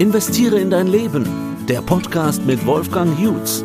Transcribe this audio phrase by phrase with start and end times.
[0.00, 1.26] Investiere in dein Leben.
[1.66, 3.64] Der Podcast mit Wolfgang Jutz.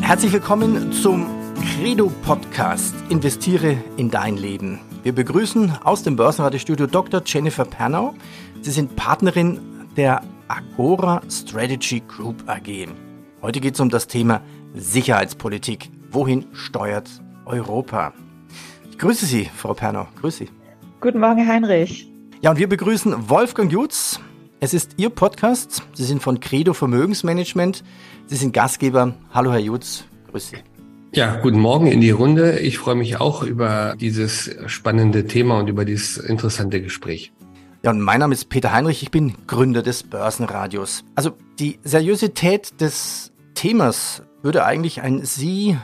[0.00, 1.26] Herzlich willkommen zum
[1.60, 2.94] Credo Podcast.
[3.08, 4.78] Investiere in dein Leben.
[5.02, 7.20] Wir begrüßen aus dem Börsenradiostudio Dr.
[7.26, 8.14] Jennifer Pernau.
[8.60, 9.58] Sie sind Partnerin
[9.96, 12.86] der Agora Strategy Group AG.
[13.42, 14.40] Heute geht es um das Thema
[14.72, 15.90] Sicherheitspolitik.
[16.12, 17.10] Wohin steuert
[17.44, 18.12] Europa?
[18.88, 20.06] Ich grüße Sie, Frau Pernau.
[20.20, 20.50] Grüße Sie.
[21.00, 22.08] Guten Morgen, Heinrich.
[22.40, 24.20] Ja, und wir begrüßen Wolfgang Jutz.
[24.62, 25.82] Es ist Ihr Podcast.
[25.92, 27.82] Sie sind von Credo Vermögensmanagement.
[28.26, 29.12] Sie sind Gastgeber.
[29.34, 30.04] Hallo, Herr Jutz.
[30.30, 30.56] Grüß Sie.
[31.12, 32.60] Ja, guten Morgen in die Runde.
[32.60, 37.32] Ich freue mich auch über dieses spannende Thema und über dieses interessante Gespräch.
[37.82, 39.02] Ja, und mein Name ist Peter Heinrich.
[39.02, 41.02] Ich bin Gründer des Börsenradios.
[41.16, 45.76] Also die Seriosität des Themas würde eigentlich ein Sie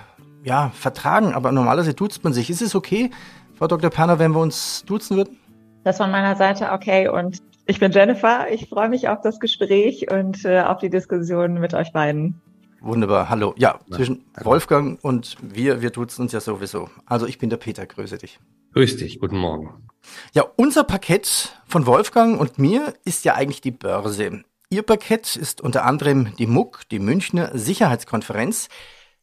[0.44, 2.48] ja, vertragen, aber normalerweise duzt man sich.
[2.48, 3.10] Ist es okay,
[3.56, 3.90] Frau Dr.
[3.90, 5.36] Perner, wenn wir uns duzen würden?
[5.82, 8.50] Das von meiner Seite okay und ich bin Jennifer.
[8.50, 12.40] Ich freue mich auf das Gespräch und äh, auf die Diskussion mit euch beiden.
[12.80, 13.54] Wunderbar, hallo.
[13.56, 16.88] Ja, zwischen Wolfgang und wir, wir duzen uns ja sowieso.
[17.06, 18.40] Also ich bin der Peter, grüße dich.
[18.72, 19.88] Grüß dich, guten Morgen.
[20.32, 24.44] Ja, unser Parkett von Wolfgang und mir ist ja eigentlich die Börse.
[24.70, 28.68] Ihr Parkett ist unter anderem die MUC, die Münchner Sicherheitskonferenz.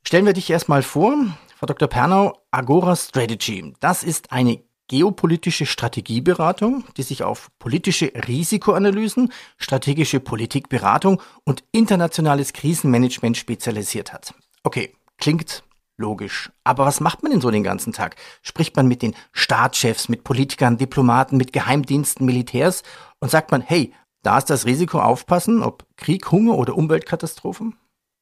[0.03, 1.15] Stellen wir dich erstmal vor,
[1.57, 1.87] Frau Dr.
[1.87, 3.73] Pernau, Agora Strategy.
[3.79, 13.37] Das ist eine geopolitische Strategieberatung, die sich auf politische Risikoanalysen, strategische Politikberatung und internationales Krisenmanagement
[13.37, 14.33] spezialisiert hat.
[14.63, 15.63] Okay, klingt
[15.97, 16.51] logisch.
[16.63, 18.15] Aber was macht man denn so den ganzen Tag?
[18.41, 22.83] Spricht man mit den Staatschefs, mit Politikern, Diplomaten, mit Geheimdiensten, Militärs
[23.19, 27.75] und sagt man, hey, da ist das Risiko aufpassen, ob Krieg, Hunger oder Umweltkatastrophen?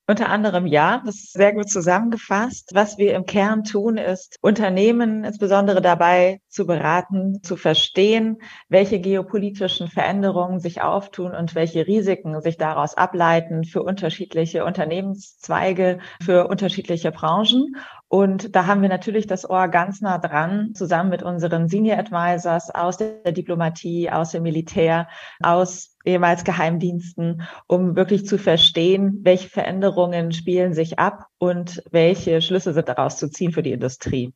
[0.05, 2.71] Unter anderem ja, das ist sehr gut zusammengefasst.
[2.73, 9.87] Was wir im Kern tun, ist Unternehmen insbesondere dabei zu beraten, zu verstehen, welche geopolitischen
[9.87, 17.77] Veränderungen sich auftun und welche Risiken sich daraus ableiten für unterschiedliche Unternehmenszweige, für unterschiedliche Branchen.
[18.09, 22.69] Und da haben wir natürlich das Ohr ganz nah dran, zusammen mit unseren Senior Advisors
[22.69, 25.07] aus der Diplomatie, aus dem Militär,
[25.41, 32.73] aus ehemals Geheimdiensten, um wirklich zu verstehen, welche Veränderungen spielen sich ab und welche Schlüsse
[32.73, 34.33] sind daraus zu ziehen für die Industrie.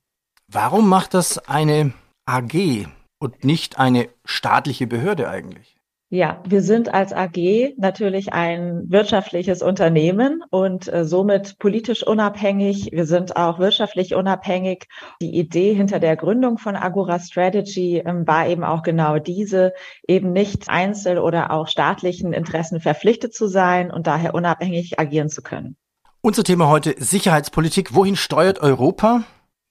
[0.52, 1.94] Warum macht das eine
[2.26, 2.88] AG
[3.20, 5.77] und nicht eine staatliche Behörde eigentlich?
[6.10, 12.92] Ja, wir sind als AG natürlich ein wirtschaftliches Unternehmen und äh, somit politisch unabhängig.
[12.94, 14.88] Wir sind auch wirtschaftlich unabhängig.
[15.22, 19.74] Die Idee hinter der Gründung von Agora Strategy ähm, war eben auch genau diese,
[20.08, 25.42] eben nicht einzel- oder auch staatlichen Interessen verpflichtet zu sein und daher unabhängig agieren zu
[25.42, 25.76] können.
[26.22, 27.94] Unser Thema heute Sicherheitspolitik.
[27.94, 29.24] Wohin steuert Europa?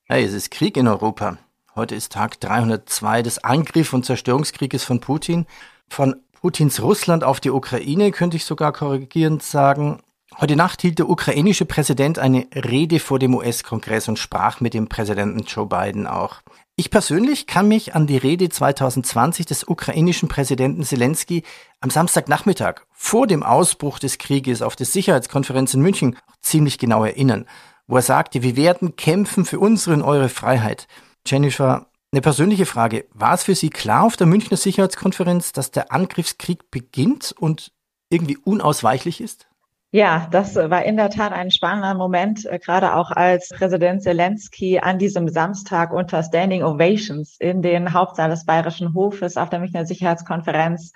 [0.05, 1.39] Hey, es ist Krieg in Europa.
[1.75, 5.47] Heute ist Tag 302 des Angriffs und Zerstörungskrieges von Putin.
[5.89, 9.99] Von Putins Russland auf die Ukraine, könnte ich sogar korrigierend sagen.
[10.39, 14.87] Heute Nacht hielt der ukrainische Präsident eine Rede vor dem US-Kongress und sprach mit dem
[14.87, 16.43] Präsidenten Joe Biden auch.
[16.77, 21.43] Ich persönlich kann mich an die Rede 2020 des ukrainischen Präsidenten Zelensky
[21.81, 27.47] am Samstagnachmittag vor dem Ausbruch des Krieges auf der Sicherheitskonferenz in München ziemlich genau erinnern,
[27.89, 30.87] wo er sagte, wir werden kämpfen für unsere und eure Freiheit.
[31.27, 33.05] Jennifer, eine persönliche Frage.
[33.13, 37.73] War es für Sie klar auf der Münchner Sicherheitskonferenz, dass der Angriffskrieg beginnt und
[38.09, 39.47] irgendwie unausweichlich ist?
[39.93, 44.79] Ja, das war in der Tat ein spannender Moment, äh, gerade auch als Präsident Zelensky
[44.79, 49.85] an diesem Samstag unter Standing Ovations in den Hauptsaal des Bayerischen Hofes auf der Münchner
[49.85, 50.93] Sicherheitskonferenz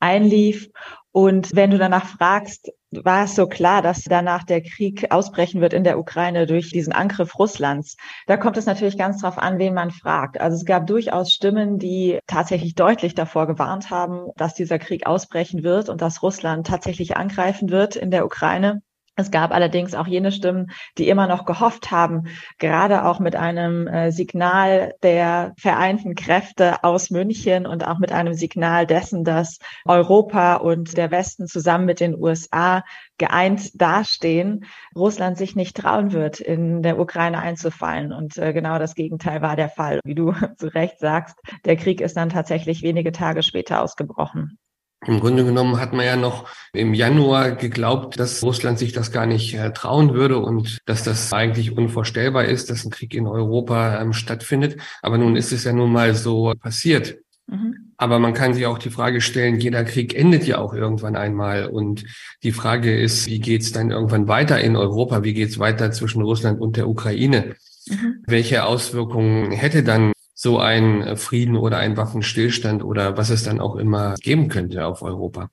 [0.00, 0.70] einlief.
[1.10, 5.72] Und wenn du danach fragst, war es so klar, dass danach der Krieg ausbrechen wird
[5.72, 7.96] in der Ukraine durch diesen Angriff Russlands.
[8.26, 10.40] Da kommt es natürlich ganz drauf an, wen man fragt.
[10.40, 15.62] Also es gab durchaus Stimmen, die tatsächlich deutlich davor gewarnt haben, dass dieser Krieg ausbrechen
[15.62, 18.82] wird und dass Russland tatsächlich angreifen wird in der Ukraine.
[19.22, 22.24] Es gab allerdings auch jene Stimmen, die immer noch gehofft haben,
[22.58, 28.34] gerade auch mit einem äh, Signal der vereinten Kräfte aus München und auch mit einem
[28.34, 32.82] Signal dessen, dass Europa und der Westen zusammen mit den USA
[33.16, 34.64] geeint dastehen,
[34.96, 38.12] Russland sich nicht trauen wird, in der Ukraine einzufallen.
[38.12, 40.00] Und äh, genau das Gegenteil war der Fall.
[40.04, 44.58] Wie du zu Recht sagst, der Krieg ist dann tatsächlich wenige Tage später ausgebrochen.
[45.04, 49.26] Im Grunde genommen hat man ja noch im Januar geglaubt, dass Russland sich das gar
[49.26, 54.00] nicht äh, trauen würde und dass das eigentlich unvorstellbar ist, dass ein Krieg in Europa
[54.00, 54.80] ähm, stattfindet.
[55.02, 57.16] Aber nun ist es ja nun mal so passiert.
[57.48, 57.92] Mhm.
[57.96, 61.66] Aber man kann sich auch die Frage stellen, jeder Krieg endet ja auch irgendwann einmal.
[61.66, 62.04] Und
[62.44, 65.24] die Frage ist, wie geht's dann irgendwann weiter in Europa?
[65.24, 67.56] Wie geht's weiter zwischen Russland und der Ukraine?
[67.88, 68.22] Mhm.
[68.26, 73.76] Welche Auswirkungen hätte dann so ein Frieden oder ein Waffenstillstand oder was es dann auch
[73.76, 75.50] immer geben könnte auf Europa.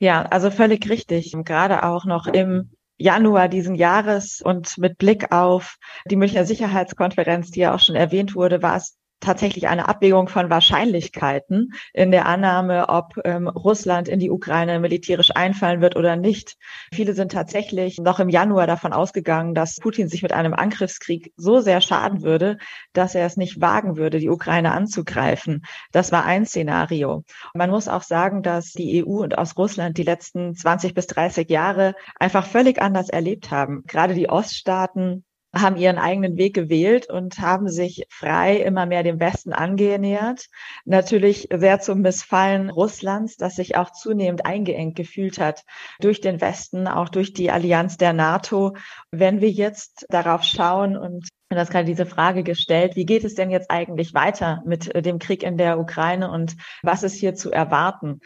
[0.00, 1.32] Ja, also völlig richtig.
[1.44, 5.76] Gerade auch noch im Januar diesen Jahres und mit Blick auf
[6.10, 10.50] die Münchner Sicherheitskonferenz, die ja auch schon erwähnt wurde, war es tatsächlich eine Abwägung von
[10.50, 16.56] Wahrscheinlichkeiten in der Annahme, ob ähm, Russland in die Ukraine militärisch einfallen wird oder nicht.
[16.92, 21.60] Viele sind tatsächlich noch im Januar davon ausgegangen, dass Putin sich mit einem Angriffskrieg so
[21.60, 22.58] sehr schaden würde,
[22.92, 25.64] dass er es nicht wagen würde, die Ukraine anzugreifen.
[25.92, 27.24] Das war ein Szenario.
[27.54, 31.48] Man muss auch sagen, dass die EU und aus Russland die letzten 20 bis 30
[31.48, 33.84] Jahre einfach völlig anders erlebt haben.
[33.86, 35.24] Gerade die Oststaaten
[35.60, 40.46] haben ihren eigenen Weg gewählt und haben sich frei immer mehr dem Westen angenähert.
[40.84, 45.64] Natürlich sehr zum Missfallen Russlands, das sich auch zunehmend eingeengt gefühlt hat
[46.00, 48.76] durch den Westen, auch durch die Allianz der NATO.
[49.10, 53.36] Wenn wir jetzt darauf schauen und und das gerade diese Frage gestellt, wie geht es
[53.36, 57.52] denn jetzt eigentlich weiter mit dem Krieg in der Ukraine und was ist hier zu
[57.52, 58.20] erwarten?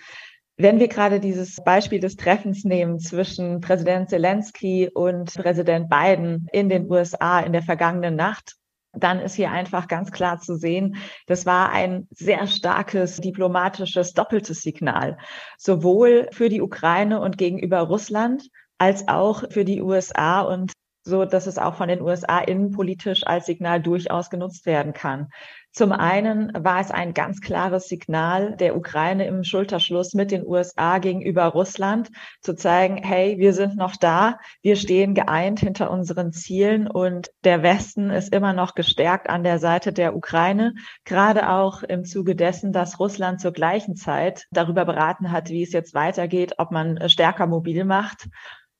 [0.62, 6.68] Wenn wir gerade dieses Beispiel des Treffens nehmen zwischen Präsident Zelensky und Präsident Biden in
[6.68, 8.56] den USA in der vergangenen Nacht,
[8.92, 10.96] dann ist hier einfach ganz klar zu sehen,
[11.26, 15.16] das war ein sehr starkes diplomatisches doppeltes Signal,
[15.56, 18.46] sowohl für die Ukraine und gegenüber Russland
[18.76, 23.46] als auch für die USA und so, dass es auch von den USA innenpolitisch als
[23.46, 25.28] Signal durchaus genutzt werden kann.
[25.72, 30.98] Zum einen war es ein ganz klares Signal der Ukraine im Schulterschluss mit den USA
[30.98, 32.10] gegenüber Russland,
[32.40, 37.62] zu zeigen, hey, wir sind noch da, wir stehen geeint hinter unseren Zielen und der
[37.62, 40.74] Westen ist immer noch gestärkt an der Seite der Ukraine,
[41.04, 45.72] gerade auch im Zuge dessen, dass Russland zur gleichen Zeit darüber beraten hat, wie es
[45.72, 48.28] jetzt weitergeht, ob man stärker mobil macht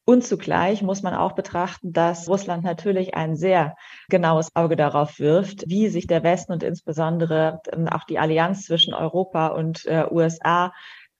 [0.05, 3.77] und zugleich muss man auch betrachten, dass Russland natürlich ein sehr
[4.09, 7.61] genaues Auge darauf wirft, wie sich der Westen und insbesondere
[7.91, 10.73] auch die Allianz zwischen Europa und äh, USA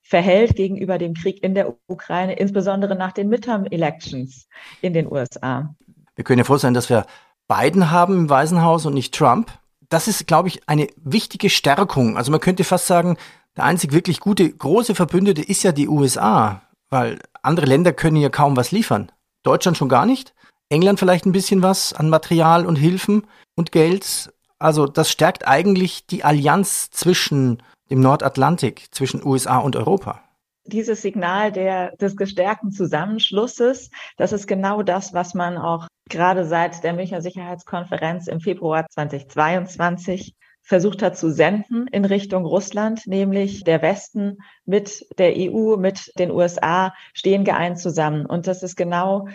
[0.03, 4.49] verhält gegenüber dem Krieg in der Ukraine, insbesondere nach den Midterm-Elections
[4.81, 5.75] in den USA.
[6.17, 7.07] Wir können ja froh sein, dass wir
[7.47, 9.53] Biden haben im Weißen Haus und nicht Trump.
[9.89, 12.17] Das ist, glaube ich, eine wichtige Stärkung.
[12.17, 13.19] Also man könnte fast sagen,
[13.57, 18.29] der einzig wirklich gute, große Verbündete ist ja die USA, weil andere Länder können ja
[18.29, 19.13] kaum was liefern.
[19.43, 20.35] Deutschland schon gar nicht.
[20.69, 23.27] England vielleicht ein bisschen was an Material und Hilfen
[23.57, 24.33] und Geld.
[24.59, 30.23] Also das stärkt eigentlich die Allianz zwischen dem Nordatlantik, zwischen USA und Europa.
[30.65, 36.85] Dieses Signal der, des gestärkten Zusammenschlusses, das ist genau das, was man auch gerade seit
[36.85, 40.35] der Münchner Sicherheitskonferenz im Februar 2022
[40.71, 46.31] versucht hat zu senden in Richtung Russland, nämlich der Westen mit der EU, mit den
[46.31, 48.25] USA stehen geeint zusammen.
[48.25, 49.27] Und das ist genau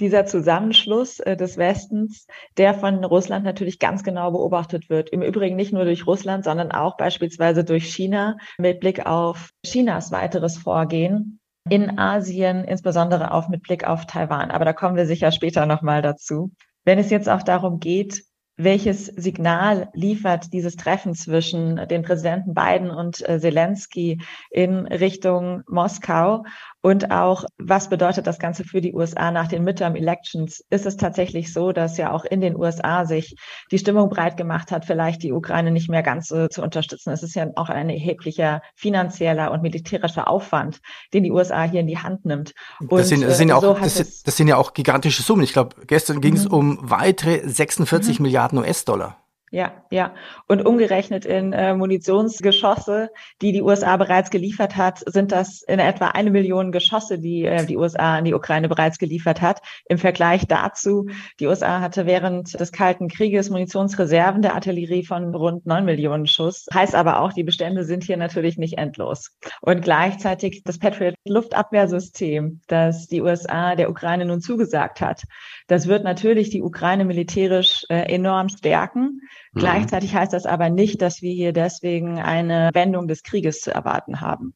[0.00, 2.26] dieser Zusammenschluss äh, des Westens,
[2.56, 5.10] der von Russland natürlich ganz genau beobachtet wird.
[5.10, 10.10] Im Übrigen nicht nur durch Russland, sondern auch beispielsweise durch China mit Blick auf Chinas
[10.10, 11.38] weiteres Vorgehen
[11.68, 14.50] in Asien, insbesondere auch mit Blick auf Taiwan.
[14.50, 16.50] Aber da kommen wir sicher später nochmal dazu.
[16.84, 18.24] Wenn es jetzt auch darum geht,
[18.64, 24.20] welches Signal liefert dieses Treffen zwischen den Präsidenten Biden und äh, Zelensky
[24.50, 26.44] in Richtung Moskau?
[26.82, 30.64] Und auch, was bedeutet das Ganze für die USA nach den Midterm Elections?
[30.70, 33.34] Ist es tatsächlich so, dass ja auch in den USA sich
[33.70, 37.10] die Stimmung breit gemacht hat, vielleicht die Ukraine nicht mehr ganz so zu unterstützen?
[37.10, 40.80] Es ist ja auch ein erheblicher finanzieller und militärischer Aufwand,
[41.12, 42.54] den die USA hier in die Hand nimmt.
[42.80, 45.22] Und das sind, das sind, ja, äh, so auch, das, das, sind ja auch gigantische
[45.22, 45.42] Summen.
[45.42, 46.54] Ich glaube, gestern ging es mhm.
[46.54, 48.22] um weitere 46 mhm.
[48.22, 49.18] Milliarden US-Dollar.
[49.52, 50.14] Ja, ja.
[50.46, 53.10] Und umgerechnet in äh, Munitionsgeschosse,
[53.42, 57.66] die die USA bereits geliefert hat, sind das in etwa eine Million Geschosse, die äh,
[57.66, 59.60] die USA an die Ukraine bereits geliefert hat.
[59.88, 61.08] Im Vergleich dazu,
[61.40, 66.66] die USA hatte während des Kalten Krieges Munitionsreserven der Artillerie von rund neun Millionen Schuss.
[66.72, 69.32] Heißt aber auch, die Bestände sind hier natürlich nicht endlos.
[69.62, 75.24] Und gleichzeitig das Patriot Luftabwehrsystem, das die USA der Ukraine nun zugesagt hat,
[75.66, 79.22] das wird natürlich die Ukraine militärisch äh, enorm stärken.
[79.52, 79.60] Mhm.
[79.60, 84.20] Gleichzeitig heißt das aber nicht, dass wir hier deswegen eine Wendung des Krieges zu erwarten
[84.20, 84.54] haben.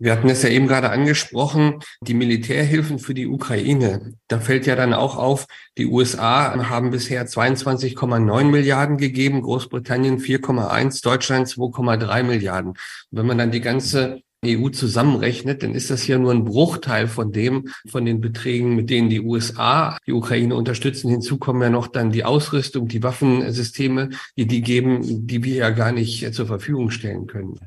[0.00, 4.14] Wir hatten es ja eben gerade angesprochen, die Militärhilfen für die Ukraine.
[4.28, 11.02] Da fällt ja dann auch auf, die USA haben bisher 22,9 Milliarden gegeben, Großbritannien 4,1,
[11.02, 12.70] Deutschland 2,3 Milliarden.
[12.70, 12.78] Und
[13.10, 17.32] wenn man dann die ganze EU zusammenrechnet, dann ist das ja nur ein Bruchteil von
[17.32, 21.10] dem, von den Beträgen, mit denen die USA die Ukraine unterstützen.
[21.10, 25.70] Hinzu kommen ja noch dann die Ausrüstung, die Waffensysteme, die die geben, die wir ja
[25.70, 27.58] gar nicht zur Verfügung stellen können.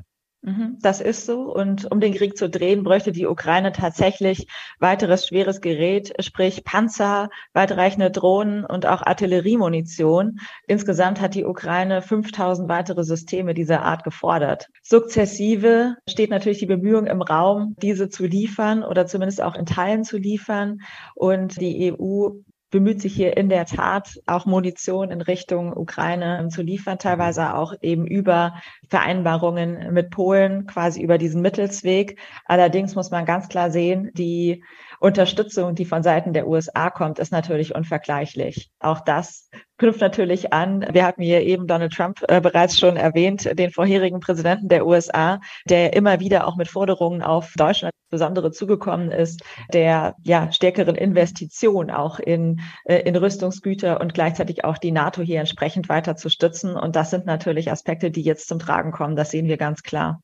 [0.44, 1.54] Mhm, das ist so.
[1.54, 4.48] Und um den Krieg zu drehen, bräuchte die Ukraine tatsächlich
[4.80, 10.40] weiteres schweres Gerät, sprich Panzer, weitreichende Drohnen und auch Artilleriemunition.
[10.66, 14.66] Insgesamt hat die Ukraine 5000 weitere Systeme dieser Art gefordert.
[14.82, 20.02] Sukzessive steht natürlich die Bemühung im Raum, diese zu liefern oder zumindest auch in Teilen
[20.02, 20.80] zu liefern.
[21.14, 22.30] Und die EU
[22.72, 27.74] bemüht sich hier in der Tat auch Munition in Richtung Ukraine zu liefern, teilweise auch
[27.82, 28.54] eben über
[28.88, 32.18] Vereinbarungen mit Polen, quasi über diesen Mittelsweg.
[32.46, 34.64] Allerdings muss man ganz klar sehen, die
[35.02, 38.70] Unterstützung, die von Seiten der USA kommt, ist natürlich unvergleichlich.
[38.78, 40.86] Auch das knüpft natürlich an.
[40.92, 45.40] Wir hatten hier eben Donald Trump äh, bereits schon erwähnt, den vorherigen Präsidenten der USA,
[45.68, 49.42] der immer wieder auch mit Forderungen auf Deutschland insbesondere zugekommen ist,
[49.72, 55.40] der ja stärkeren Investition auch in, äh, in Rüstungsgüter und gleichzeitig auch die NATO hier
[55.40, 56.76] entsprechend weiter zu stützen.
[56.76, 59.16] Und das sind natürlich Aspekte, die jetzt zum Tragen kommen.
[59.16, 60.20] Das sehen wir ganz klar.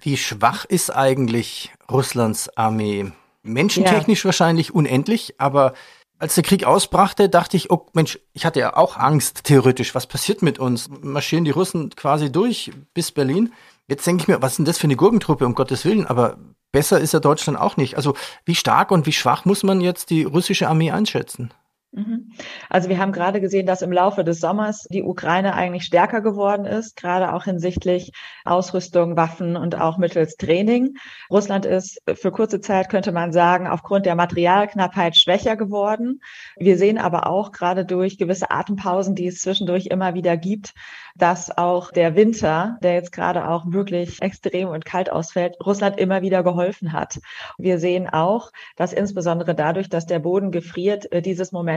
[0.00, 3.12] Wie schwach ist eigentlich Russlands Armee?
[3.48, 4.24] Menschentechnisch ja.
[4.26, 5.74] wahrscheinlich unendlich, aber
[6.18, 9.94] als der Krieg ausbrachte, dachte ich, oh Mensch, ich hatte ja auch Angst, theoretisch.
[9.94, 10.88] Was passiert mit uns?
[11.00, 13.52] Marschieren die Russen quasi durch bis Berlin?
[13.86, 16.06] Jetzt denke ich mir, was ist denn das für eine Gurkentruppe, um Gottes Willen?
[16.06, 16.38] Aber
[16.72, 17.96] besser ist ja Deutschland auch nicht.
[17.96, 18.14] Also
[18.44, 21.52] wie stark und wie schwach muss man jetzt die russische Armee einschätzen?
[21.92, 22.32] Mhm.
[22.68, 26.66] Also wir haben gerade gesehen, dass im Laufe des Sommers die Ukraine eigentlich stärker geworden
[26.66, 28.12] ist, gerade auch hinsichtlich
[28.44, 30.96] Ausrüstung, Waffen und auch mittels Training.
[31.30, 36.20] Russland ist für kurze Zeit, könnte man sagen, aufgrund der Materialknappheit schwächer geworden.
[36.56, 40.74] Wir sehen aber auch gerade durch gewisse Atempausen, die es zwischendurch immer wieder gibt,
[41.16, 46.20] dass auch der Winter, der jetzt gerade auch wirklich extrem und kalt ausfällt, Russland immer
[46.20, 47.18] wieder geholfen hat.
[47.56, 51.22] Wir sehen auch, dass insbesondere dadurch, dass der Boden gefriert, äh,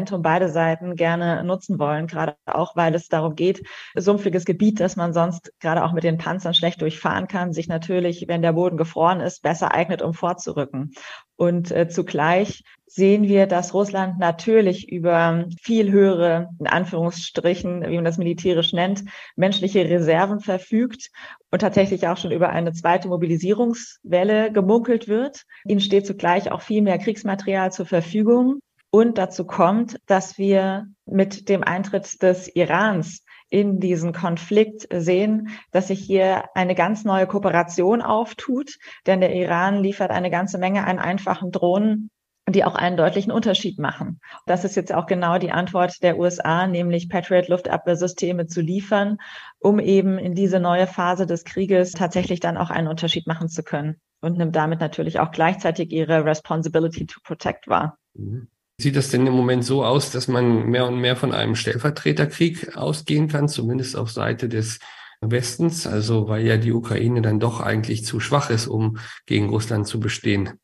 [0.02, 3.62] Momentum beide Seiten gerne nutzen wollen, gerade auch, weil es darum geht,
[3.96, 8.26] sumpfiges Gebiet, das man sonst gerade auch mit den Panzern schlecht durchfahren kann, sich natürlich,
[8.28, 10.94] wenn der Boden gefroren ist, besser eignet, um vorzurücken.
[11.36, 18.06] Und äh, zugleich sehen wir, dass Russland natürlich über viel höhere, in Anführungsstrichen, wie man
[18.06, 19.04] das militärisch nennt,
[19.36, 21.12] menschliche Reserven verfügt
[21.52, 25.44] und tatsächlich auch schon über eine zweite Mobilisierungswelle gemunkelt wird.
[25.68, 28.62] Ihnen steht zugleich auch viel mehr Kriegsmaterial zur Verfügung.
[28.92, 35.88] Und dazu kommt, dass wir mit dem Eintritt des Irans in diesen Konflikt sehen, dass
[35.88, 41.00] sich hier eine ganz neue Kooperation auftut, denn der Iran liefert eine ganze Menge an
[41.00, 42.12] einfachen Drohnen
[42.50, 44.20] die auch einen deutlichen Unterschied machen.
[44.46, 49.18] Das ist jetzt auch genau die Antwort der USA, nämlich Patriot Luftabwehrsysteme zu liefern,
[49.60, 53.64] um eben in diese neue Phase des Krieges tatsächlich dann auch einen Unterschied machen zu
[53.64, 57.98] können und nimmt damit natürlich auch gleichzeitig ihre Responsibility to Protect wahr.
[58.16, 58.48] Mhm.
[58.82, 62.76] Sieht das denn im Moment so aus, dass man mehr und mehr von einem Stellvertreterkrieg
[62.76, 64.80] ausgehen kann, zumindest auf Seite des
[65.22, 68.98] Westens, also weil ja die Ukraine dann doch eigentlich zu schwach ist, um
[69.28, 70.60] gegen Russland zu bestehen?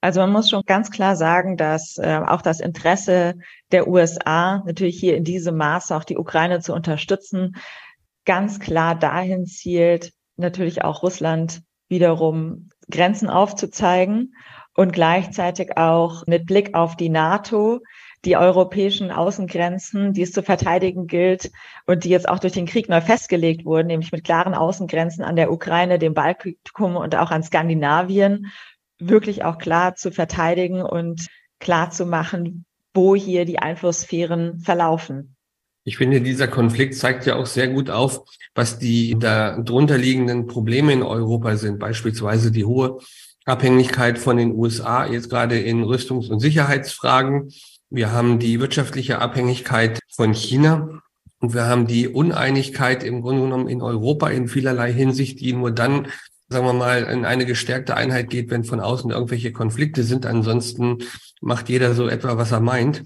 [0.00, 3.34] Also man muss schon ganz klar sagen, dass äh, auch das Interesse
[3.70, 7.56] der USA natürlich hier in diesem Maße auch die Ukraine zu unterstützen,
[8.24, 11.60] ganz klar dahin zielt, natürlich auch Russland
[11.90, 14.32] wiederum Grenzen aufzuzeigen
[14.78, 17.80] und gleichzeitig auch mit Blick auf die NATO
[18.24, 21.50] die europäischen Außengrenzen, die es zu verteidigen gilt
[21.86, 25.34] und die jetzt auch durch den Krieg neu festgelegt wurden, nämlich mit klaren Außengrenzen an
[25.34, 28.52] der Ukraine, dem Baltikum und auch an Skandinavien
[29.00, 31.26] wirklich auch klar zu verteidigen und
[31.58, 35.34] klar zu machen, wo hier die Einflusssphären verlaufen.
[35.82, 38.22] Ich finde, dieser Konflikt zeigt ja auch sehr gut auf,
[38.54, 43.00] was die darunter liegenden Probleme in Europa sind, beispielsweise die hohe
[43.48, 47.50] Abhängigkeit von den USA, jetzt gerade in Rüstungs- und Sicherheitsfragen.
[47.90, 51.00] Wir haben die wirtschaftliche Abhängigkeit von China
[51.40, 55.70] und wir haben die Uneinigkeit im Grunde genommen in Europa in vielerlei Hinsicht, die nur
[55.70, 56.08] dann
[56.48, 60.24] sagen wir mal, in eine gestärkte Einheit geht, wenn von außen irgendwelche Konflikte sind.
[60.24, 60.98] Ansonsten
[61.40, 63.04] macht jeder so etwa, was er meint.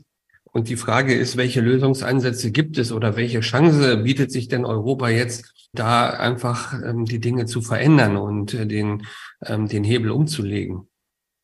[0.52, 5.08] Und die Frage ist, welche Lösungsansätze gibt es oder welche Chance bietet sich denn Europa
[5.08, 9.06] jetzt, da einfach ähm, die Dinge zu verändern und äh, den,
[9.44, 10.88] ähm, den Hebel umzulegen?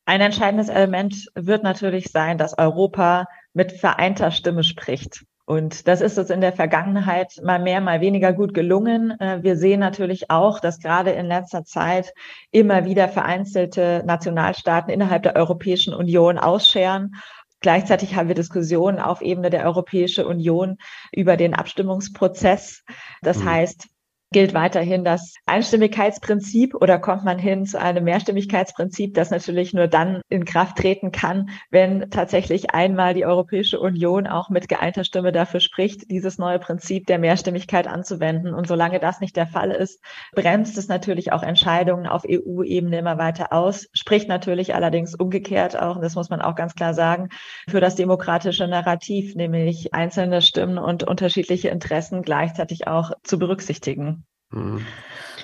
[0.04, 5.24] Ein entscheidendes Element wird natürlich sein, dass Europa mit vereinter Stimme spricht.
[5.44, 9.18] Und das ist uns in der Vergangenheit mal mehr, mal weniger gut gelungen.
[9.18, 12.12] Äh, wir sehen natürlich auch, dass gerade in letzter Zeit
[12.50, 17.14] immer wieder vereinzelte Nationalstaaten innerhalb der Europäischen Union ausscheren.
[17.60, 20.76] Gleichzeitig haben wir Diskussionen auf Ebene der Europäischen Union
[21.12, 22.84] über den Abstimmungsprozess.
[23.22, 23.48] Das mhm.
[23.48, 23.88] heißt,
[24.30, 30.20] gilt weiterhin das Einstimmigkeitsprinzip oder kommt man hin zu einem Mehrstimmigkeitsprinzip, das natürlich nur dann
[30.28, 35.60] in Kraft treten kann, wenn tatsächlich einmal die Europäische Union auch mit geeinter Stimme dafür
[35.60, 38.52] spricht, dieses neue Prinzip der Mehrstimmigkeit anzuwenden.
[38.52, 40.02] Und solange das nicht der Fall ist,
[40.34, 45.96] bremst es natürlich auch Entscheidungen auf EU-Ebene immer weiter aus, spricht natürlich allerdings umgekehrt auch,
[45.96, 47.30] und das muss man auch ganz klar sagen,
[47.68, 54.17] für das demokratische Narrativ, nämlich einzelne Stimmen und unterschiedliche Interessen gleichzeitig auch zu berücksichtigen.
[54.50, 54.86] Mhm.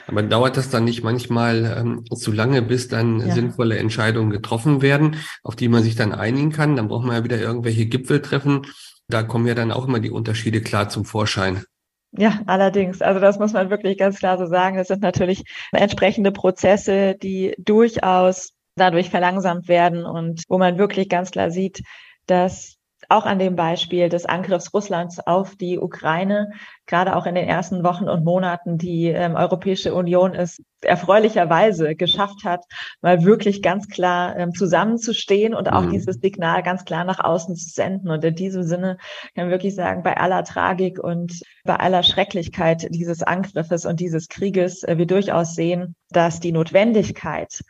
[0.06, 3.32] Aber dauert das dann nicht manchmal ähm, zu lange, bis dann ja.
[3.32, 6.76] sinnvolle Entscheidungen getroffen werden, auf die man sich dann einigen kann?
[6.76, 8.66] Dann braucht man ja wieder irgendwelche Gipfeltreffen.
[9.08, 11.64] Da kommen ja dann auch immer die Unterschiede klar zum Vorschein.
[12.12, 13.02] Ja, allerdings.
[13.02, 14.76] Also das muss man wirklich ganz klar so sagen.
[14.76, 15.42] Das sind natürlich
[15.72, 21.82] entsprechende Prozesse, die durchaus dadurch verlangsamt werden und wo man wirklich ganz klar sieht,
[22.26, 22.73] dass
[23.08, 26.52] auch an dem Beispiel des Angriffs Russlands auf die Ukraine,
[26.86, 32.44] gerade auch in den ersten Wochen und Monaten, die ähm, Europäische Union es erfreulicherweise geschafft
[32.44, 32.64] hat,
[33.00, 35.90] mal wirklich ganz klar ähm, zusammenzustehen und auch mhm.
[35.92, 38.10] dieses Signal ganz klar nach außen zu senden.
[38.10, 38.98] Und in diesem Sinne
[39.34, 44.28] kann man wirklich sagen, bei aller Tragik und bei aller Schrecklichkeit dieses Angriffes und dieses
[44.28, 47.60] Krieges, äh, wir durchaus sehen, dass die Notwendigkeit,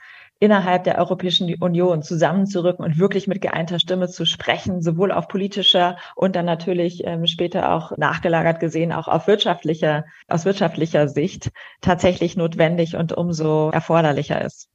[0.44, 5.96] innerhalb der Europäischen Union zusammenzurücken und wirklich mit geeinter Stimme zu sprechen, sowohl auf politischer
[6.14, 12.36] und dann natürlich ähm, später auch nachgelagert gesehen, auch auf wirtschaftlicher, aus wirtschaftlicher Sicht tatsächlich
[12.36, 14.68] notwendig und umso erforderlicher ist.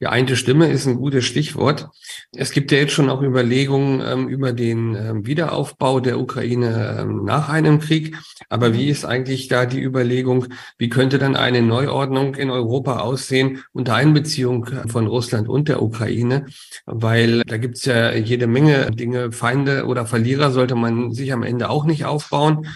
[0.00, 1.90] Geeinte Stimme ist ein gutes Stichwort.
[2.34, 7.26] Es gibt ja jetzt schon auch Überlegungen ähm, über den ähm, Wiederaufbau der Ukraine ähm,
[7.26, 8.16] nach einem Krieg.
[8.48, 10.46] Aber wie ist eigentlich da die Überlegung,
[10.78, 16.46] wie könnte dann eine Neuordnung in Europa aussehen unter Einbeziehung von Russland und der Ukraine?
[16.86, 21.68] Weil da gibt's ja jede Menge Dinge, Feinde oder Verlierer sollte man sich am Ende
[21.68, 22.66] auch nicht aufbauen.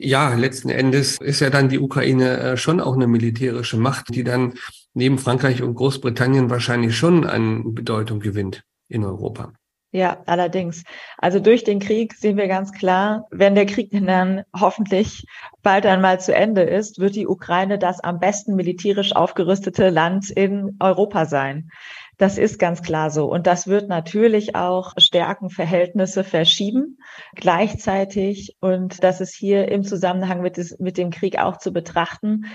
[0.00, 4.22] Ja, letzten Endes ist ja dann die Ukraine äh, schon auch eine militärische Macht, die
[4.22, 4.52] dann
[4.98, 9.52] neben Frankreich und Großbritannien wahrscheinlich schon an Bedeutung gewinnt in Europa.
[9.90, 10.82] Ja, allerdings.
[11.16, 15.24] Also durch den Krieg sehen wir ganz klar, wenn der Krieg dann hoffentlich
[15.62, 20.76] bald einmal zu Ende ist, wird die Ukraine das am besten militärisch aufgerüstete Land in
[20.78, 21.70] Europa sein.
[22.18, 23.30] Das ist ganz klar so.
[23.32, 26.98] Und das wird natürlich auch Stärkenverhältnisse verschieben.
[27.36, 32.46] Gleichzeitig, und das ist hier im Zusammenhang mit, des, mit dem Krieg auch zu betrachten,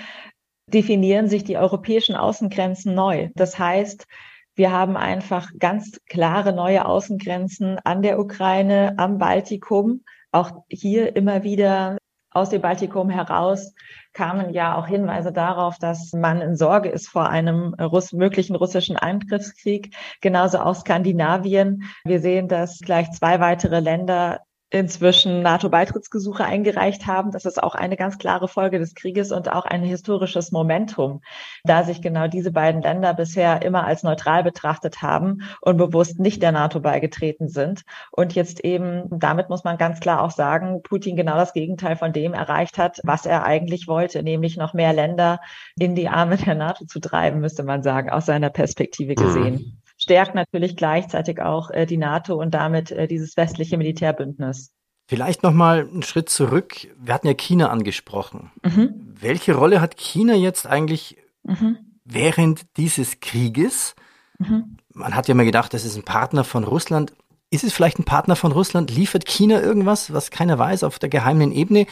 [0.73, 3.29] definieren sich die europäischen Außengrenzen neu.
[3.35, 4.07] Das heißt,
[4.55, 10.03] wir haben einfach ganz klare neue Außengrenzen an der Ukraine, am Baltikum.
[10.31, 11.97] Auch hier immer wieder
[12.29, 13.73] aus dem Baltikum heraus
[14.13, 18.97] kamen ja auch Hinweise darauf, dass man in Sorge ist vor einem Russ möglichen russischen
[18.97, 19.95] Angriffskrieg.
[20.21, 21.83] Genauso auch Skandinavien.
[22.03, 24.41] Wir sehen, dass gleich zwei weitere Länder
[24.73, 27.31] inzwischen NATO-Beitrittsgesuche eingereicht haben.
[27.31, 31.21] Das ist auch eine ganz klare Folge des Krieges und auch ein historisches Momentum,
[31.63, 36.41] da sich genau diese beiden Länder bisher immer als neutral betrachtet haben und bewusst nicht
[36.41, 37.83] der NATO beigetreten sind.
[38.11, 42.11] Und jetzt eben, damit muss man ganz klar auch sagen, Putin genau das Gegenteil von
[42.11, 45.39] dem erreicht hat, was er eigentlich wollte, nämlich noch mehr Länder
[45.77, 49.82] in die Arme der NATO zu treiben, müsste man sagen, aus seiner Perspektive gesehen.
[50.03, 54.73] Stärkt natürlich gleichzeitig auch äh, die NATO und damit äh, dieses westliche Militärbündnis.
[55.07, 56.87] Vielleicht noch mal einen Schritt zurück.
[56.97, 58.51] Wir hatten ja China angesprochen.
[58.63, 59.13] Mhm.
[59.17, 61.77] Welche Rolle hat China jetzt eigentlich mhm.
[62.03, 63.95] während dieses Krieges?
[64.39, 64.75] Mhm.
[64.93, 67.13] Man hat ja mal gedacht, das ist ein Partner von Russland.
[67.49, 68.91] Ist es vielleicht ein Partner von Russland?
[68.91, 71.87] Liefert China irgendwas, was keiner weiß auf der geheimen Ebene?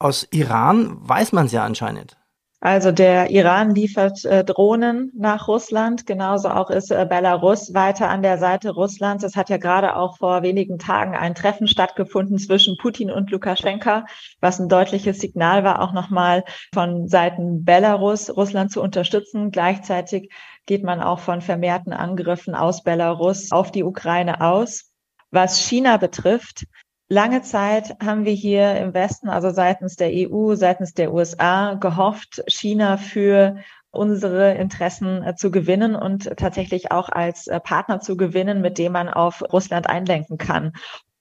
[0.00, 2.16] Aus Iran weiß man es ja anscheinend.
[2.64, 8.22] Also der Iran liefert äh, Drohnen nach Russland, genauso auch ist äh, Belarus weiter an
[8.22, 9.24] der Seite Russlands.
[9.24, 14.04] Es hat ja gerade auch vor wenigen Tagen ein Treffen stattgefunden zwischen Putin und Lukaschenka,
[14.40, 19.50] was ein deutliches Signal war, auch nochmal von Seiten Belarus Russland zu unterstützen.
[19.50, 20.30] Gleichzeitig
[20.64, 24.92] geht man auch von vermehrten Angriffen aus Belarus auf die Ukraine aus.
[25.32, 26.66] Was China betrifft,
[27.12, 32.42] Lange Zeit haben wir hier im Westen, also seitens der EU, seitens der USA, gehofft,
[32.46, 33.56] China für
[33.90, 38.92] unsere Interessen äh, zu gewinnen und tatsächlich auch als äh, Partner zu gewinnen, mit dem
[38.92, 40.72] man auf Russland einlenken kann.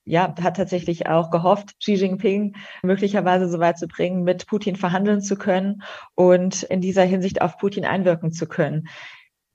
[0.05, 5.19] Ja, hat tatsächlich auch gehofft, Xi Jinping möglicherweise so weit zu bringen, mit Putin verhandeln
[5.19, 5.83] zu können
[6.15, 8.87] und in dieser Hinsicht auf Putin einwirken zu können.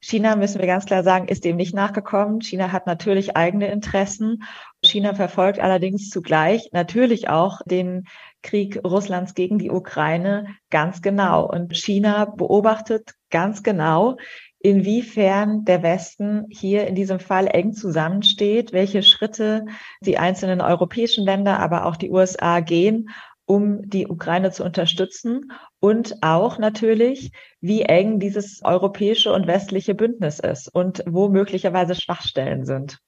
[0.00, 2.40] China, müssen wir ganz klar sagen, ist dem nicht nachgekommen.
[2.40, 4.44] China hat natürlich eigene Interessen.
[4.84, 8.04] China verfolgt allerdings zugleich natürlich auch den
[8.42, 11.48] Krieg Russlands gegen die Ukraine ganz genau.
[11.48, 14.16] Und China beobachtet ganz genau,
[14.58, 19.64] inwiefern der Westen hier in diesem Fall eng zusammensteht, welche Schritte
[20.00, 23.10] die einzelnen europäischen Länder, aber auch die USA gehen,
[23.46, 30.40] um die Ukraine zu unterstützen und auch natürlich, wie eng dieses europäische und westliche Bündnis
[30.40, 32.98] ist und wo möglicherweise Schwachstellen sind.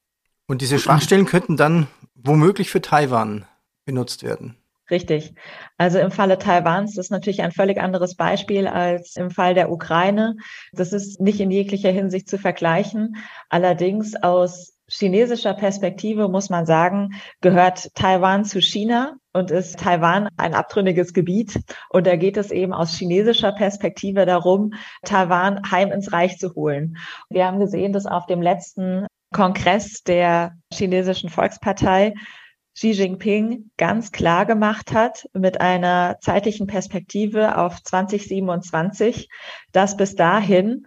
[0.46, 3.44] Und diese Schwachstellen könnten dann womöglich für Taiwan
[3.84, 4.56] benutzt werden.
[4.90, 5.34] Richtig.
[5.76, 10.36] Also im Falle Taiwans ist natürlich ein völlig anderes Beispiel als im Fall der Ukraine.
[10.72, 13.16] Das ist nicht in jeglicher Hinsicht zu vergleichen.
[13.50, 20.54] Allerdings aus chinesischer Perspektive muss man sagen, gehört Taiwan zu China und ist Taiwan ein
[20.54, 21.60] abtrünniges Gebiet.
[21.90, 24.72] Und da geht es eben aus chinesischer Perspektive darum,
[25.04, 26.96] Taiwan heim ins Reich zu holen.
[27.28, 32.14] Wir haben gesehen, dass auf dem letzten Kongress der chinesischen Volkspartei
[32.74, 39.28] Xi Jinping ganz klar gemacht hat mit einer zeitlichen Perspektive auf 2027,
[39.72, 40.86] dass bis dahin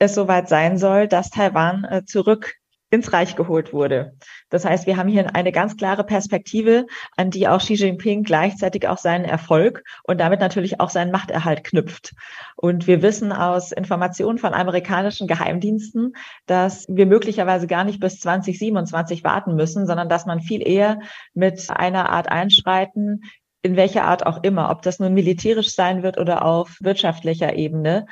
[0.00, 2.56] es soweit sein soll, dass Taiwan äh, zurück
[2.90, 4.14] ins Reich geholt wurde.
[4.48, 8.88] Das heißt, wir haben hier eine ganz klare Perspektive, an die auch Xi Jinping gleichzeitig
[8.88, 12.14] auch seinen Erfolg und damit natürlich auch seinen Machterhalt knüpft.
[12.56, 16.14] Und wir wissen aus Informationen von amerikanischen Geheimdiensten,
[16.46, 21.00] dass wir möglicherweise gar nicht bis 2027 warten müssen, sondern dass man viel eher
[21.34, 23.22] mit einer Art Einschreiten
[23.62, 28.06] in welcher Art auch immer, ob das nun militärisch sein wird oder auf wirtschaftlicher Ebene,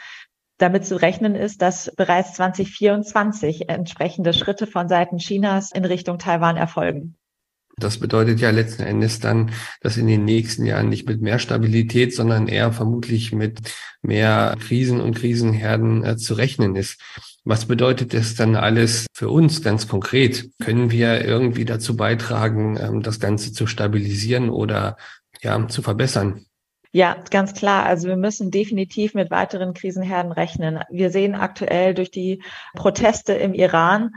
[0.58, 6.56] damit zu rechnen ist, dass bereits 2024 entsprechende Schritte von Seiten Chinas in Richtung Taiwan
[6.56, 7.16] erfolgen.
[7.78, 9.50] Das bedeutet ja letzten Endes dann,
[9.82, 13.60] dass in den nächsten Jahren nicht mit mehr Stabilität, sondern eher vermutlich mit
[14.00, 16.98] mehr Krisen und Krisenherden äh, zu rechnen ist.
[17.44, 20.48] Was bedeutet das dann alles für uns ganz konkret?
[20.64, 24.96] Können wir irgendwie dazu beitragen, ähm, das Ganze zu stabilisieren oder
[25.42, 26.46] ja, zu verbessern?
[26.96, 27.84] Ja, ganz klar.
[27.84, 30.80] Also wir müssen definitiv mit weiteren Krisenherden rechnen.
[30.88, 32.42] Wir sehen aktuell durch die
[32.74, 34.12] Proteste im Iran,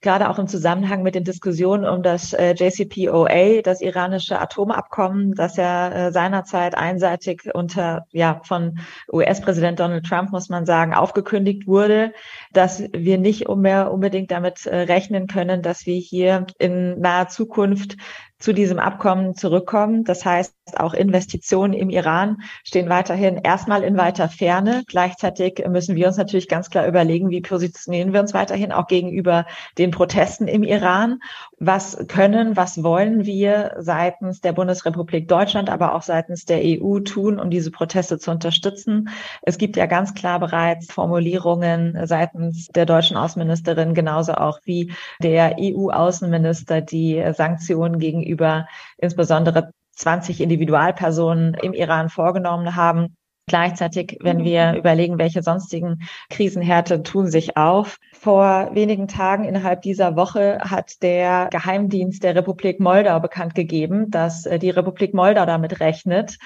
[0.00, 5.58] gerade auch im Zusammenhang mit den Diskussionen um das äh, JCPOA, das iranische Atomabkommen, das
[5.58, 8.78] ja äh, seinerzeit einseitig unter, ja, von
[9.12, 12.14] US-Präsident Donald Trump, muss man sagen, aufgekündigt wurde,
[12.54, 17.98] dass wir nicht mehr unbedingt damit äh, rechnen können, dass wir hier in naher Zukunft
[18.38, 20.04] zu diesem Abkommen zurückkommen.
[20.04, 24.82] Das heißt, auch Investitionen im Iran stehen weiterhin erstmal in weiter Ferne.
[24.86, 29.46] Gleichzeitig müssen wir uns natürlich ganz klar überlegen, wie positionieren wir uns weiterhin auch gegenüber
[29.78, 31.20] den Protesten im Iran.
[31.58, 37.38] Was können, was wollen wir seitens der Bundesrepublik Deutschland, aber auch seitens der EU tun,
[37.38, 39.10] um diese Proteste zu unterstützen?
[39.42, 45.56] Es gibt ja ganz klar bereits Formulierungen seitens der deutschen Außenministerin, genauso auch wie der
[45.58, 48.66] EU-Außenminister, die Sanktionen gegenüber gegenüber
[48.98, 53.16] insbesondere 20 Individualpersonen im Iran vorgenommen haben.
[53.46, 57.98] Gleichzeitig, wenn wir überlegen, welche sonstigen Krisenhärte tun sich auf.
[58.14, 64.46] Vor wenigen Tagen innerhalb dieser Woche hat der Geheimdienst der Republik Moldau bekannt gegeben, dass
[64.46, 66.38] äh, die Republik Moldau damit rechnet,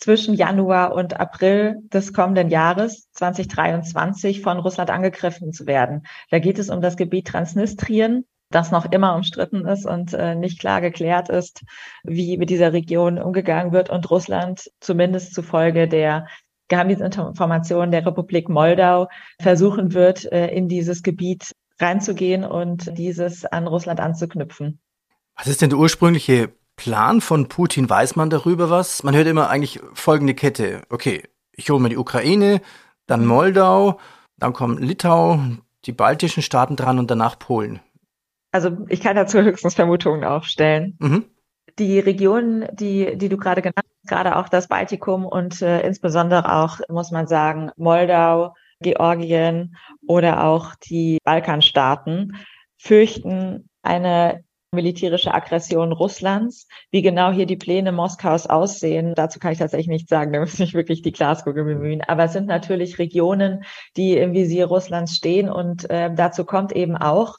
[0.00, 6.04] zwischen Januar und April des kommenden Jahres 2023 von Russland angegriffen zu werden.
[6.30, 10.58] Da geht es um das Gebiet Transnistrien das noch immer umstritten ist und äh, nicht
[10.58, 11.62] klar geklärt ist,
[12.02, 16.26] wie mit dieser Region umgegangen wird und Russland zumindest zufolge der
[16.68, 19.08] Geheimdienstinformationen der Republik Moldau
[19.40, 24.80] versuchen wird, äh, in dieses Gebiet reinzugehen und dieses an Russland anzuknüpfen.
[25.36, 27.88] Was ist denn der ursprüngliche Plan von Putin?
[27.88, 29.02] Weiß man darüber was?
[29.02, 30.82] Man hört immer eigentlich folgende Kette.
[30.90, 32.60] Okay, ich hole mir die Ukraine,
[33.06, 33.98] dann Moldau,
[34.38, 35.40] dann kommen Litau,
[35.86, 37.80] die baltischen Staaten dran und danach Polen
[38.52, 40.96] also ich kann dazu höchstens Vermutungen aufstellen.
[41.00, 41.24] Mhm.
[41.78, 46.52] Die Regionen, die, die du gerade genannt hast, gerade auch das Baltikum und äh, insbesondere
[46.52, 52.36] auch, muss man sagen, Moldau, Georgien oder auch die Balkanstaaten,
[52.76, 56.66] fürchten eine militärische Aggression Russlands.
[56.90, 60.60] Wie genau hier die Pläne Moskaus aussehen, dazu kann ich tatsächlich nicht sagen, da muss
[60.60, 62.02] ich wirklich die Glaskugel bemühen.
[62.02, 63.64] Aber es sind natürlich Regionen,
[63.96, 67.36] die im Visier Russlands stehen und äh, dazu kommt eben auch,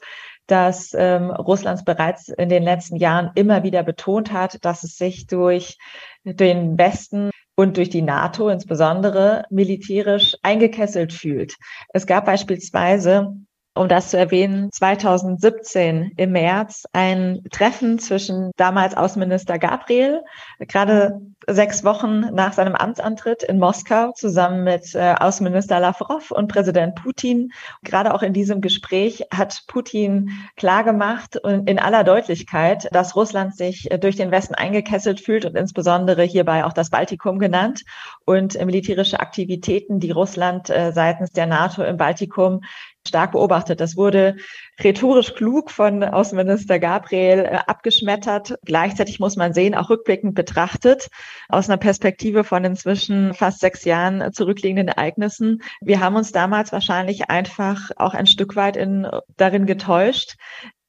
[0.47, 5.27] dass ähm, Russlands bereits in den letzten Jahren immer wieder betont hat, dass es sich
[5.27, 5.77] durch
[6.23, 11.55] den Westen und durch die NATO insbesondere militärisch eingekesselt fühlt.
[11.93, 13.35] Es gab beispielsweise
[13.73, 20.21] um das zu erwähnen, 2017 im März ein Treffen zwischen damals Außenminister Gabriel,
[20.59, 26.95] gerade sechs Wochen nach seinem Amtsantritt in Moskau, zusammen mit äh, Außenminister Lavrov und Präsident
[26.95, 27.51] Putin.
[27.83, 33.89] Gerade auch in diesem Gespräch hat Putin klargemacht und in aller Deutlichkeit, dass Russland sich
[33.89, 37.83] äh, durch den Westen eingekesselt fühlt und insbesondere hierbei auch das Baltikum genannt
[38.25, 42.61] und militärische Aktivitäten, die Russland äh, seitens der NATO im Baltikum
[43.07, 43.81] stark beobachtet.
[43.81, 44.35] Das wurde
[44.81, 48.55] rhetorisch klug von Außenminister Gabriel äh, abgeschmettert.
[48.63, 51.09] Gleichzeitig muss man sehen, auch rückblickend betrachtet,
[51.49, 55.61] aus einer Perspektive von inzwischen fast sechs Jahren zurückliegenden Ereignissen.
[55.81, 60.35] Wir haben uns damals wahrscheinlich einfach auch ein Stück weit in, darin getäuscht,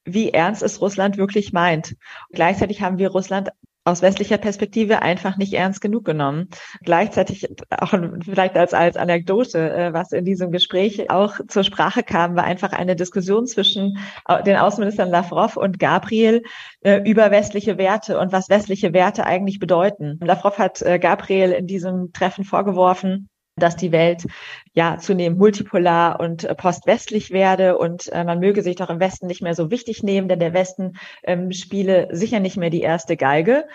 [0.04, 1.94] wie ernst es Russland wirklich meint.
[2.32, 3.50] Gleichzeitig haben wir Russland
[3.84, 6.48] aus westlicher Perspektive einfach nicht ernst genug genommen.
[6.82, 12.36] Gleichzeitig auch vielleicht als, als Anekdote, äh, was in diesem Gespräch auch zur Sprache kam,
[12.36, 16.42] war einfach eine Diskussion zwischen äh, den Außenministern Lavrov und Gabriel
[16.82, 20.18] äh, über westliche Werte und was westliche Werte eigentlich bedeuten.
[20.22, 24.24] Lavrov hat Gabriel in diesem Treffen vorgeworfen, dass die Welt
[24.72, 29.26] ja zunehmend multipolar und äh, postwestlich werde und äh, man möge sich doch im Westen
[29.26, 33.16] nicht mehr so wichtig nehmen, denn der Westen ähm, spiele sicher nicht mehr die erste
[33.16, 33.66] Geige.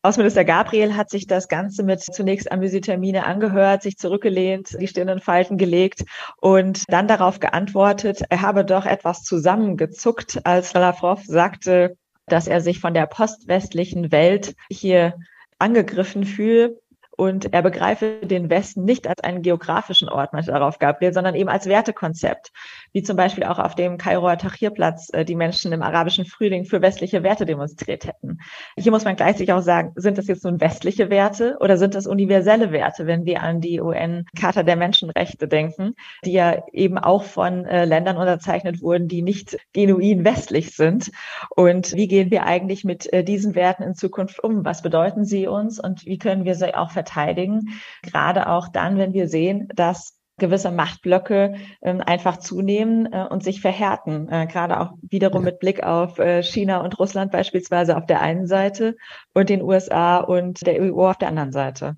[0.00, 5.20] Außenminister Gabriel hat sich das Ganze mit zunächst Amüsitermine angehört, sich zurückgelehnt, die Stirn in
[5.20, 6.04] Falten gelegt
[6.40, 12.80] und dann darauf geantwortet, er habe doch etwas zusammengezuckt, als Lavrov sagte, dass er sich
[12.80, 15.14] von der postwestlichen Welt hier
[15.58, 16.78] angegriffen fühle
[17.18, 21.48] und er begreife den Westen nicht als einen geografischen Ort, meinte darauf Gabriel, sondern eben
[21.48, 22.52] als Wertekonzept,
[22.92, 26.82] wie zum Beispiel auch auf dem Kairoer Tahrirplatz äh, die Menschen im arabischen Frühling für
[26.82, 28.38] westliche Werte demonstriert hätten.
[28.76, 32.06] Hier muss man gleichzeitig auch sagen, sind das jetzt nun westliche Werte oder sind das
[32.06, 37.64] universelle Werte, wenn wir an die UN-Charta der Menschenrechte denken, die ja eben auch von
[37.64, 41.10] äh, Ländern unterzeichnet wurden, die nicht genuin westlich sind.
[41.50, 44.64] Und wie gehen wir eigentlich mit äh, diesen Werten in Zukunft um?
[44.64, 47.78] Was bedeuten sie uns und wie können wir sie auch verteidigen.
[48.02, 53.60] Gerade auch dann, wenn wir sehen, dass gewisse Machtblöcke äh, einfach zunehmen äh, und sich
[53.60, 54.28] verhärten.
[54.28, 58.46] Äh, gerade auch wiederum mit Blick auf äh, China und Russland beispielsweise auf der einen
[58.46, 58.96] Seite
[59.34, 61.96] und den USA und der EU auf der anderen Seite.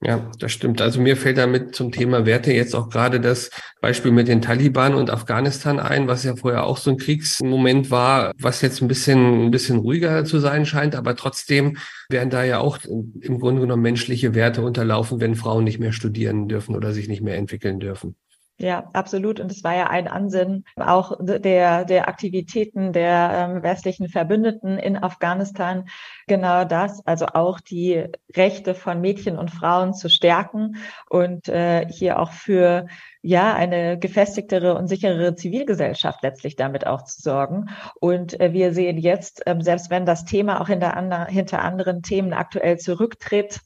[0.00, 0.80] Ja, das stimmt.
[0.80, 4.94] Also mir fällt damit zum Thema Werte jetzt auch gerade das Beispiel mit den Taliban
[4.94, 9.46] und Afghanistan ein, was ja vorher auch so ein Kriegsmoment war, was jetzt ein bisschen,
[9.46, 13.82] ein bisschen ruhiger zu sein scheint, aber trotzdem werden da ja auch im Grunde genommen
[13.82, 18.14] menschliche Werte unterlaufen, wenn Frauen nicht mehr studieren dürfen oder sich nicht mehr entwickeln dürfen.
[18.60, 19.38] Ja, absolut.
[19.38, 25.00] Und es war ja ein Ansinnen auch der, der Aktivitäten der ähm, westlichen Verbündeten in
[25.00, 25.88] Afghanistan,
[26.26, 30.76] genau das, also auch die Rechte von Mädchen und Frauen zu stärken
[31.08, 32.88] und äh, hier auch für
[33.22, 37.66] ja eine gefestigtere und sicherere Zivilgesellschaft letztlich damit auch zu sorgen.
[38.00, 42.02] Und äh, wir sehen jetzt, äh, selbst wenn das Thema auch hinter, andre, hinter anderen
[42.02, 43.60] Themen aktuell zurücktritt,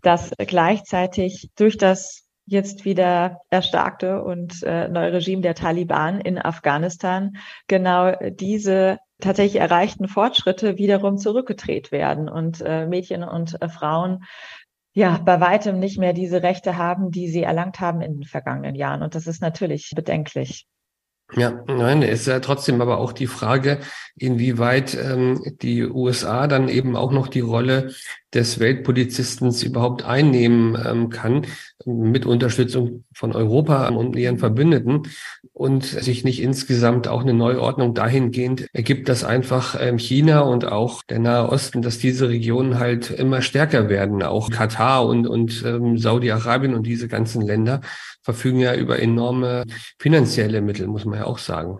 [0.00, 7.36] dass gleichzeitig durch das jetzt wieder erstarkte und äh, neue Regime der Taliban in Afghanistan
[7.66, 14.24] genau diese tatsächlich erreichten Fortschritte wiederum zurückgedreht werden und äh, Mädchen und äh, Frauen
[14.94, 18.74] ja bei weitem nicht mehr diese Rechte haben, die sie erlangt haben in den vergangenen
[18.74, 19.02] Jahren.
[19.02, 20.66] Und das ist natürlich bedenklich.
[21.34, 23.80] Ja, nein, es ist ja trotzdem aber auch die Frage,
[24.16, 27.92] inwieweit ähm, die USA dann eben auch noch die Rolle
[28.34, 31.46] des Weltpolizisten überhaupt einnehmen ähm, kann,
[31.86, 35.02] mit Unterstützung von Europa und ihren Verbündeten
[35.52, 41.02] und sich nicht insgesamt auch eine Neuordnung dahingehend ergibt, dass einfach ähm, China und auch
[41.02, 44.22] der Nahe Osten, dass diese Regionen halt immer stärker werden.
[44.22, 47.80] Auch Katar und, und ähm, Saudi-Arabien und diese ganzen Länder
[48.22, 49.64] verfügen ja über enorme
[49.98, 51.78] finanzielle Mittel, muss man ja auch sagen.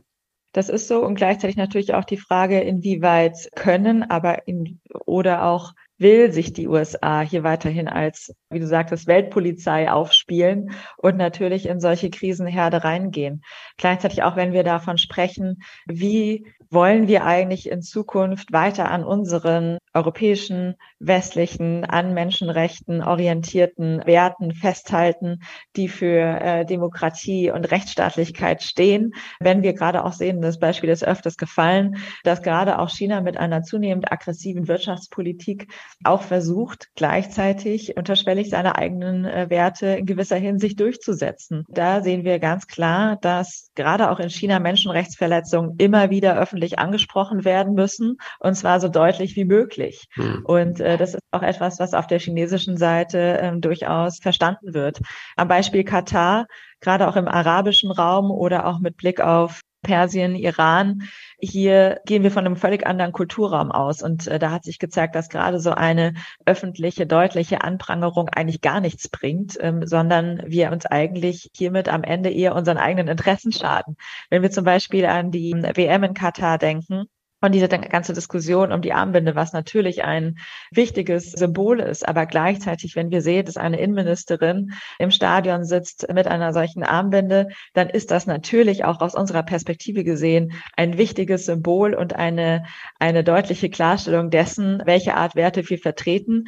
[0.52, 5.74] Das ist so und gleichzeitig natürlich auch die Frage, inwieweit können, aber in, oder auch
[5.98, 11.80] will sich die USA hier weiterhin als, wie du sagtest, Weltpolizei aufspielen und natürlich in
[11.80, 13.42] solche Krisenherde reingehen.
[13.76, 19.78] Gleichzeitig auch, wenn wir davon sprechen, wie wollen wir eigentlich in Zukunft weiter an unseren
[19.94, 25.40] europäischen, westlichen, an Menschenrechten orientierten Werten festhalten,
[25.76, 29.14] die für äh, Demokratie und Rechtsstaatlichkeit stehen.
[29.40, 33.36] Wenn wir gerade auch sehen, das Beispiel ist öfters gefallen, dass gerade auch China mit
[33.36, 35.68] einer zunehmend aggressiven Wirtschaftspolitik
[36.04, 41.64] auch versucht, gleichzeitig unterschwellig seine eigenen äh, Werte in gewisser Hinsicht durchzusetzen.
[41.68, 47.44] Da sehen wir ganz klar, dass gerade auch in China Menschenrechtsverletzungen immer wieder öffentlich angesprochen
[47.44, 50.06] werden müssen, und zwar so deutlich wie möglich.
[50.14, 50.44] Hm.
[50.44, 55.00] Und äh, das ist auch etwas, was auf der chinesischen Seite äh, durchaus verstanden wird.
[55.36, 56.46] Am Beispiel Katar,
[56.80, 61.02] gerade auch im arabischen Raum oder auch mit Blick auf Persien, Iran.
[61.40, 64.02] Hier gehen wir von einem völlig anderen Kulturraum aus.
[64.02, 66.14] Und äh, da hat sich gezeigt, dass gerade so eine
[66.46, 72.30] öffentliche, deutliche Anprangerung eigentlich gar nichts bringt, ähm, sondern wir uns eigentlich hiermit am Ende
[72.30, 73.96] eher unseren eigenen Interessen schaden.
[74.30, 77.08] Wenn wir zum Beispiel an die WM in Katar denken,
[77.40, 80.38] Und diese ganze Diskussion um die Armbinde, was natürlich ein
[80.72, 86.26] wichtiges Symbol ist, aber gleichzeitig, wenn wir sehen, dass eine Innenministerin im Stadion sitzt mit
[86.26, 91.94] einer solchen Armbinde, dann ist das natürlich auch aus unserer Perspektive gesehen ein wichtiges Symbol
[91.94, 92.64] und eine,
[92.98, 96.46] eine deutliche Klarstellung dessen, welche Art Werte wir vertreten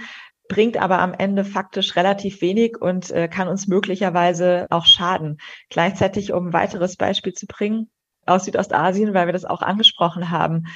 [0.48, 5.38] bringt aber am Ende faktisch relativ wenig und äh, kann uns möglicherweise auch schaden.
[5.68, 7.88] Gleichzeitig, um ein weiteres Beispiel zu bringen,
[8.30, 10.66] aus Südostasien, weil wir das auch angesprochen haben.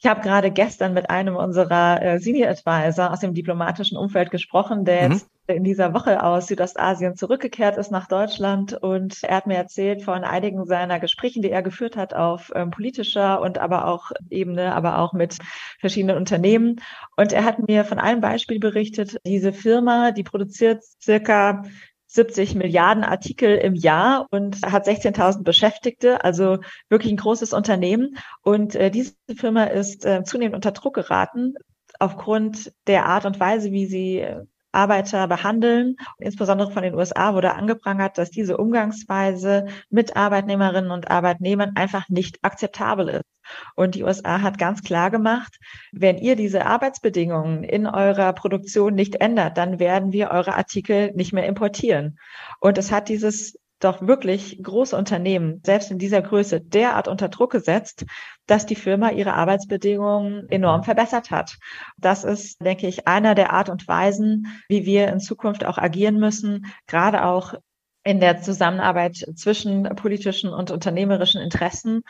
[0.00, 4.84] Ich habe gerade gestern mit einem unserer äh, Senior Advisor aus dem diplomatischen Umfeld gesprochen,
[4.84, 5.12] der mhm.
[5.14, 10.02] jetzt in dieser Woche aus Südostasien zurückgekehrt ist nach Deutschland und er hat mir erzählt
[10.02, 14.72] von einigen seiner Gesprächen, die er geführt hat auf ähm, politischer und aber auch Ebene,
[14.74, 15.38] aber auch mit
[15.80, 16.80] verschiedenen Unternehmen.
[17.16, 19.16] Und er hat mir von einem Beispiel berichtet.
[19.26, 21.64] Diese Firma, die produziert circa
[22.18, 28.18] 70 Milliarden Artikel im Jahr und hat 16.000 Beschäftigte, also wirklich ein großes Unternehmen.
[28.42, 31.54] Und äh, diese Firma ist äh, zunehmend unter Druck geraten
[32.00, 35.94] aufgrund der Art und Weise, wie sie äh, Arbeiter behandeln.
[36.18, 42.38] Insbesondere von den USA wurde angeprangert, dass diese Umgangsweise mit Arbeitnehmerinnen und Arbeitnehmern einfach nicht
[42.42, 43.37] akzeptabel ist.
[43.74, 45.58] Und die USA hat ganz klar gemacht,
[45.92, 51.32] wenn ihr diese Arbeitsbedingungen in eurer Produktion nicht ändert, dann werden wir eure Artikel nicht
[51.32, 52.18] mehr importieren.
[52.60, 57.52] Und es hat dieses doch wirklich große Unternehmen, selbst in dieser Größe, derart unter Druck
[57.52, 58.04] gesetzt,
[58.46, 61.58] dass die Firma ihre Arbeitsbedingungen enorm verbessert hat.
[61.96, 66.18] Das ist, denke ich, einer der Art und Weisen, wie wir in Zukunft auch agieren
[66.18, 67.54] müssen, gerade auch
[68.04, 72.02] in der Zusammenarbeit zwischen politischen und unternehmerischen Interessen,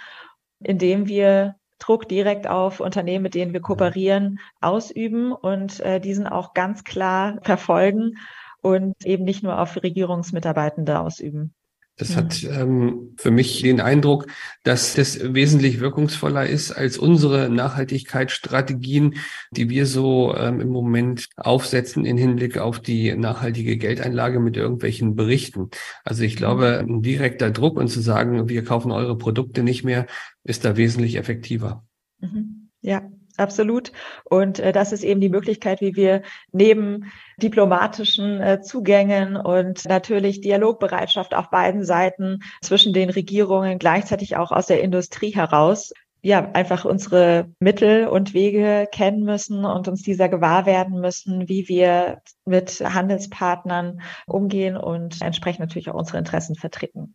[0.61, 6.55] indem wir Druck direkt auf Unternehmen, mit denen wir kooperieren, ausüben und äh, diesen auch
[6.55, 8.19] ganz klar verfolgen
[8.61, 11.55] und eben nicht nur auf Regierungsmitarbeitende ausüben.
[11.99, 14.29] Das hat ähm, für mich den Eindruck,
[14.63, 19.17] dass das wesentlich wirkungsvoller ist als unsere Nachhaltigkeitsstrategien,
[19.51, 25.17] die wir so ähm, im Moment aufsetzen in Hinblick auf die nachhaltige Geldeinlage mit irgendwelchen
[25.17, 25.71] Berichten.
[26.05, 30.07] Also ich glaube, ein direkter Druck und zu sagen, wir kaufen eure Produkte nicht mehr,
[30.45, 31.85] ist da wesentlich effektiver.
[32.21, 32.71] Mhm.
[32.81, 33.03] Ja,
[33.39, 33.93] absolut.
[34.25, 36.23] Und äh, das ist eben die Möglichkeit, wie wir
[36.53, 44.51] neben diplomatischen äh, Zugängen und natürlich Dialogbereitschaft auf beiden Seiten zwischen den Regierungen, gleichzeitig auch
[44.51, 50.29] aus der Industrie heraus, ja, einfach unsere Mittel und Wege kennen müssen und uns dieser
[50.29, 57.15] gewahr werden müssen, wie wir mit Handelspartnern umgehen und entsprechend natürlich auch unsere Interessen vertreten.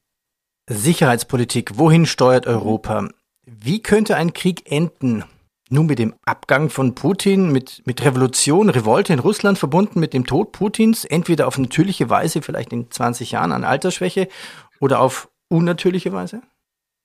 [0.69, 3.09] Sicherheitspolitik, wohin steuert Europa?
[3.45, 5.25] Wie könnte ein Krieg enden?
[5.69, 10.25] Nun mit dem Abgang von Putin, mit, mit Revolution, Revolte in Russland verbunden mit dem
[10.25, 14.27] Tod Putins, entweder auf natürliche Weise, vielleicht in 20 Jahren an Altersschwäche,
[14.79, 16.41] oder auf unnatürliche Weise?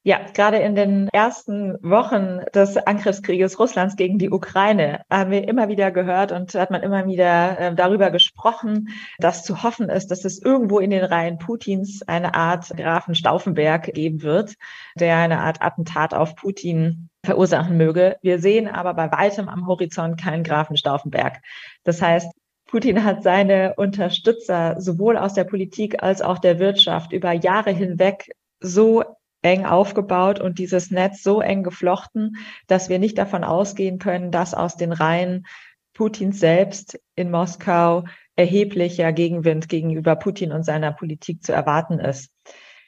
[0.05, 5.69] Ja, gerade in den ersten Wochen des Angriffskrieges Russlands gegen die Ukraine haben wir immer
[5.69, 10.25] wieder gehört und hat man immer wieder äh, darüber gesprochen, dass zu hoffen ist, dass
[10.25, 14.55] es irgendwo in den Reihen Putins eine Art Grafen Stauffenberg geben wird,
[14.95, 18.17] der eine Art Attentat auf Putin verursachen möge.
[18.23, 21.43] Wir sehen aber bei weitem am Horizont keinen Grafen Stauffenberg.
[21.85, 22.33] Das heißt,
[22.65, 28.31] Putin hat seine Unterstützer sowohl aus der Politik als auch der Wirtschaft über Jahre hinweg
[28.61, 29.05] so
[29.43, 32.37] eng aufgebaut und dieses Netz so eng geflochten,
[32.67, 35.47] dass wir nicht davon ausgehen können, dass aus den Reihen
[35.93, 38.05] Putins selbst in Moskau
[38.37, 42.31] erheblicher Gegenwind gegenüber Putin und seiner Politik zu erwarten ist.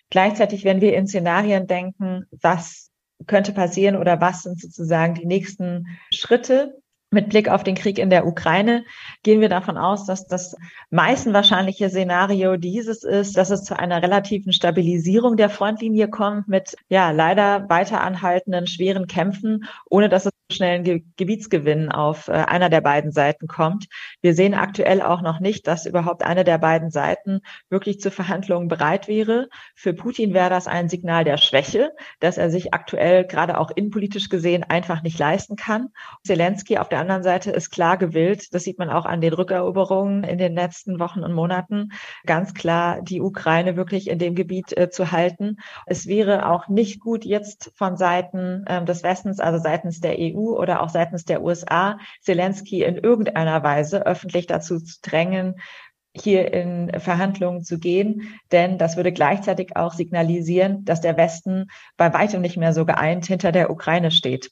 [0.09, 2.90] Gleichzeitig, wenn wir in Szenarien denken, was
[3.27, 6.81] könnte passieren oder was sind sozusagen die nächsten Schritte
[7.11, 8.85] mit Blick auf den Krieg in der Ukraine?
[9.23, 10.57] Gehen wir davon aus, dass das
[10.91, 16.77] meisten wahrscheinliche Szenario dieses ist, dass es zu einer relativen Stabilisierung der Frontlinie kommt mit
[16.89, 22.69] ja leider weiter anhaltenden schweren Kämpfen, ohne dass es schnellen Ge Gebietsgewinn auf äh, einer
[22.69, 23.87] der beiden Seiten kommt.
[24.21, 28.69] Wir sehen aktuell auch noch nicht, dass überhaupt eine der beiden Seiten wirklich zu Verhandlungen
[28.69, 29.49] bereit wäre.
[29.75, 34.29] Für Putin wäre das ein Signal der Schwäche, dass er sich aktuell gerade auch innenpolitisch
[34.29, 35.89] gesehen einfach nicht leisten kann.
[36.25, 40.25] Zelensky auf der anderen Seite ist klar gewillt, das sieht man auch an den Rückeroberungen
[40.25, 41.91] in den letzten Wochen und Monaten,
[42.27, 45.59] ganz klar die Ukraine wirklich in dem Gebiet äh, zu halten.
[45.87, 50.40] Es wäre auch nicht gut jetzt von Seiten äh, des Westens, also seitens der EU,
[50.41, 55.57] EU oder auch seitens der USA Zelensky in irgendeiner Weise öffentlich dazu zu drängen,
[56.15, 62.13] hier in Verhandlungen zu gehen, denn das würde gleichzeitig auch signalisieren, dass der Westen bei
[62.13, 64.51] weitem nicht mehr so geeint hinter der Ukraine steht.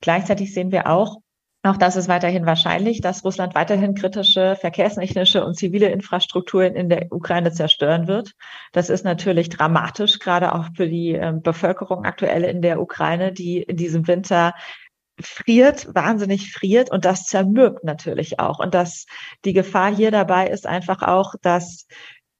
[0.00, 1.18] Gleichzeitig sehen wir auch,
[1.62, 7.12] auch das ist weiterhin wahrscheinlich, dass Russland weiterhin kritische verkehrstechnische und zivile Infrastrukturen in der
[7.12, 8.32] Ukraine zerstören wird.
[8.72, 13.62] Das ist natürlich dramatisch, gerade auch für die ähm, Bevölkerung aktuell in der Ukraine, die
[13.62, 14.54] in diesem Winter
[15.22, 18.58] friert, wahnsinnig friert und das zermürbt natürlich auch.
[18.58, 19.06] Und dass
[19.44, 21.86] die Gefahr hier dabei ist einfach auch, dass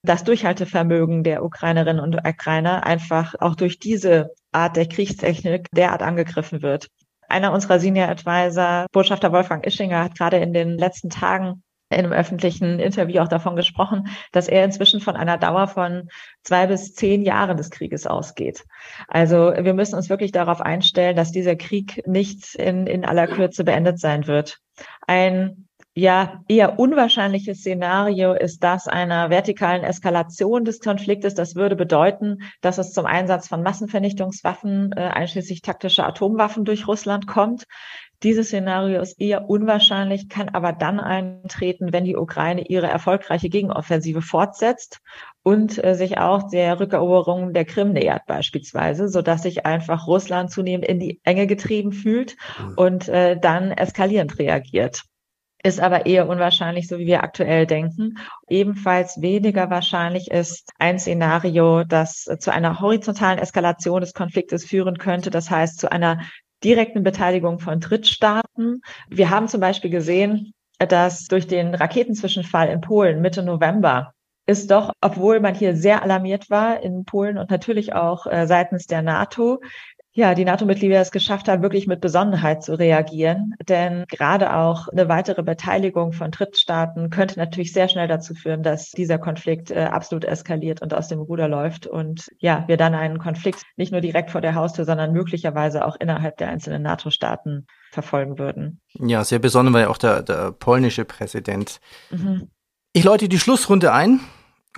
[0.03, 6.63] das Durchhaltevermögen der Ukrainerinnen und Ukrainer einfach auch durch diese Art der Kriegstechnik derart angegriffen
[6.63, 6.89] wird.
[7.29, 12.13] Einer unserer Senior Advisor, Botschafter Wolfgang Ischinger, hat gerade in den letzten Tagen in einem
[12.13, 16.09] öffentlichen Interview auch davon gesprochen, dass er inzwischen von einer Dauer von
[16.43, 18.65] zwei bis zehn Jahren des Krieges ausgeht.
[19.09, 23.65] Also wir müssen uns wirklich darauf einstellen, dass dieser Krieg nicht in, in aller Kürze
[23.65, 24.59] beendet sein wird.
[25.07, 31.35] Ein ja, eher unwahrscheinliches Szenario ist das einer vertikalen Eskalation des Konfliktes.
[31.35, 37.27] Das würde bedeuten, dass es zum Einsatz von Massenvernichtungswaffen, äh, einschließlich taktischer Atomwaffen durch Russland
[37.27, 37.65] kommt.
[38.23, 44.21] Dieses Szenario ist eher unwahrscheinlich, kann aber dann eintreten, wenn die Ukraine ihre erfolgreiche Gegenoffensive
[44.21, 45.01] fortsetzt
[45.43, 50.51] und äh, sich auch der Rückeroberung der Krim nähert beispielsweise, so dass sich einfach Russland
[50.51, 52.75] zunehmend in die Enge getrieben fühlt mhm.
[52.77, 55.05] und äh, dann eskalierend reagiert
[55.63, 58.17] ist aber eher unwahrscheinlich, so wie wir aktuell denken.
[58.49, 65.31] Ebenfalls weniger wahrscheinlich ist ein Szenario, das zu einer horizontalen Eskalation des Konfliktes führen könnte.
[65.31, 66.21] Das heißt, zu einer
[66.65, 68.83] direkten Beteiligung von Drittstaaten.
[69.09, 74.15] Wir haben zum Beispiel gesehen, dass durch den Raketenzwischenfall in Polen Mitte November
[74.47, 78.87] ist doch, obwohl man hier sehr alarmiert war in Polen und natürlich auch äh, seitens
[78.87, 79.61] der NATO,
[80.13, 83.55] ja, die NATO-Mitglieder es geschafft haben, wirklich mit Besonnenheit zu reagieren.
[83.69, 88.91] Denn gerade auch eine weitere Beteiligung von Drittstaaten könnte natürlich sehr schnell dazu führen, dass
[88.91, 91.87] dieser Konflikt äh, absolut eskaliert und aus dem Ruder läuft.
[91.87, 95.97] Und ja, wir dann einen Konflikt nicht nur direkt vor der Haustür, sondern möglicherweise auch
[96.01, 98.81] innerhalb der einzelnen NATO-Staaten verfolgen würden.
[98.95, 101.81] Ja, sehr besonnen war ja auch der, der polnische Präsident.
[102.11, 102.51] Mhm.
[102.93, 104.19] Ich läute die Schlussrunde ein.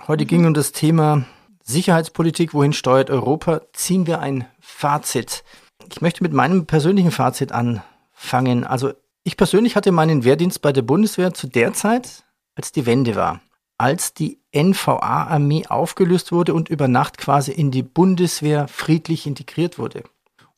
[0.06, 0.28] Heute mhm.
[0.28, 1.24] ging um das Thema
[1.64, 3.62] Sicherheitspolitik, wohin steuert Europa?
[3.72, 5.44] Ziehen wir ein Fazit.
[5.90, 8.64] Ich möchte mit meinem persönlichen Fazit anfangen.
[8.64, 8.92] Also
[9.24, 13.40] ich persönlich hatte meinen Wehrdienst bei der Bundeswehr zu der Zeit, als die Wende war,
[13.78, 20.02] als die NVA-Armee aufgelöst wurde und über Nacht quasi in die Bundeswehr friedlich integriert wurde.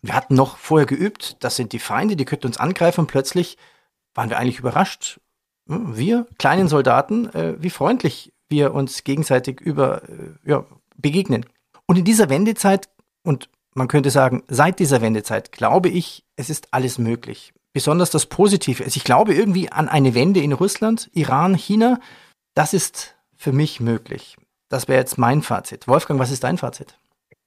[0.03, 3.57] Wir hatten noch vorher geübt, das sind die Feinde, die könnten uns angreifen und plötzlich
[4.15, 5.21] waren wir eigentlich überrascht.
[5.67, 11.47] Hm, wir, kleinen Soldaten, äh, wie freundlich wir uns gegenseitig über, äh, ja, begegnen.
[11.87, 12.89] Und in dieser Wendezeit
[13.25, 17.53] und man könnte sagen, seit dieser Wendezeit glaube ich, es ist alles möglich.
[17.73, 18.85] Besonders das Positive.
[18.85, 21.99] Also ich glaube irgendwie an eine Wende in Russland, Iran, China.
[22.55, 24.37] Das ist für mich möglich.
[24.69, 25.89] Das wäre jetzt mein Fazit.
[25.89, 26.97] Wolfgang, was ist dein Fazit?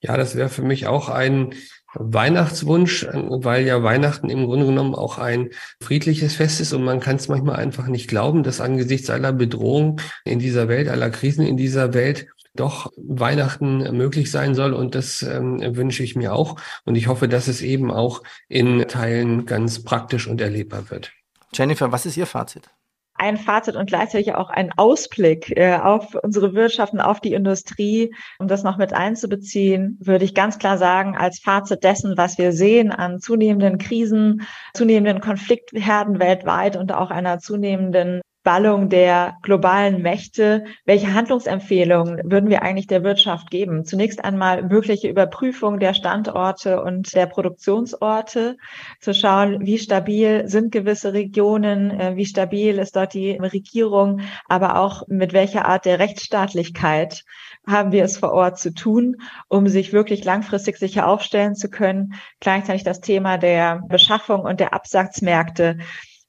[0.02, 1.54] Ja, das wäre für mich auch ein
[1.94, 5.50] Weihnachtswunsch, weil ja Weihnachten im Grunde genommen auch ein
[5.82, 10.00] friedliches Fest ist und man kann es manchmal einfach nicht glauben, dass angesichts aller Bedrohungen
[10.26, 12.28] in dieser Welt, aller Krisen in dieser Welt
[12.60, 14.74] doch Weihnachten möglich sein soll.
[14.74, 16.58] Und das ähm, wünsche ich mir auch.
[16.86, 21.12] Und ich hoffe, dass es eben auch in Teilen ganz praktisch und erlebbar wird.
[21.54, 22.70] Jennifer, was ist Ihr Fazit?
[23.18, 28.14] ein Fazit und gleichzeitig auch ein Ausblick äh, auf unsere Wirtschaften, auf die Industrie.
[28.40, 32.52] Um das noch mit einzubeziehen, würde ich ganz klar sagen, als Fazit dessen, was wir
[32.52, 34.44] sehen an zunehmenden Krisen,
[34.74, 40.64] zunehmenden Konfliktherden weltweit und auch einer zunehmenden Ballung der globalen Mächte.
[40.86, 43.84] Welche Handlungsempfehlungen würden wir eigentlich der Wirtschaft geben?
[43.84, 48.56] Zunächst einmal mögliche Überprüfung der Standorte und der Produktionsorte,
[49.02, 54.80] zu schauen, wie stabil sind gewisse Regionen, äh, wie stabil ist dort die Regierung, aber
[54.80, 57.26] auch mit welcher Art der Rechtsstaatlichkeit
[57.68, 59.18] haben wir es vor Ort zu tun,
[59.50, 62.14] um sich wirklich langfristig sicher aufstellen zu können.
[62.40, 65.80] Gleichzeitig das Thema der Beschaffung und der Absatzmärkte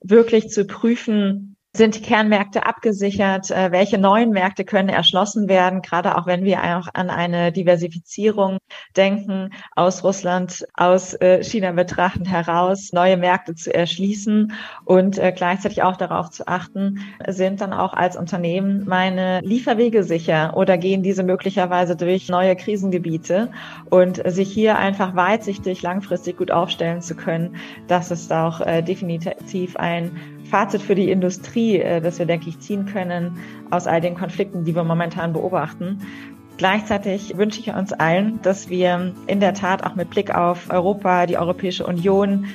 [0.00, 3.50] wirklich zu prüfen, sind die Kernmärkte abgesichert?
[3.50, 5.82] Äh, welche neuen Märkte können erschlossen werden?
[5.82, 8.58] Gerade auch wenn wir auch an eine Diversifizierung
[8.96, 14.52] denken, aus Russland, aus äh, China betrachten heraus, neue Märkte zu erschließen
[14.84, 20.56] und äh, gleichzeitig auch darauf zu achten, sind dann auch als Unternehmen meine Lieferwege sicher
[20.56, 23.50] oder gehen diese möglicherweise durch neue Krisengebiete
[23.90, 27.56] und sich hier einfach weitsichtig langfristig gut aufstellen zu können,
[27.86, 32.86] das ist auch definitiv ein Fazit für die Industrie, äh, das wir, denke ich, ziehen
[32.86, 33.38] können
[33.70, 36.00] aus all den Konflikten, die wir momentan beobachten.
[36.56, 41.26] Gleichzeitig wünsche ich uns allen, dass wir in der Tat auch mit Blick auf Europa,
[41.26, 42.46] die Europäische Union,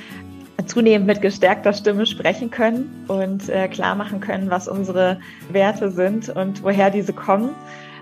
[0.66, 5.18] zunehmend mit gestärkter Stimme sprechen können und äh, klar machen können, was unsere
[5.50, 7.50] Werte sind und woher diese kommen.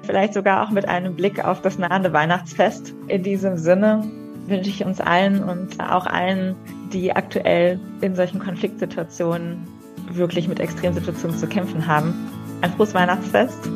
[0.02, 2.94] Vielleicht sogar auch mit einem Blick auf das nahende Weihnachtsfest.
[3.08, 4.04] In diesem Sinne
[4.46, 6.56] wünsche ich uns allen und auch allen,
[6.92, 9.66] die aktuell in solchen Konfliktsituationen
[10.16, 12.14] wirklich mit Extremsituationen zu kämpfen haben.
[12.60, 13.66] Ein frohes Weihnachtsfest